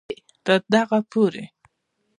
[0.45, 1.43] تر دغه پورې